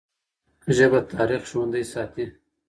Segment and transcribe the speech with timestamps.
[0.77, 2.25] ژبه تاریخ ژوندی ساتي.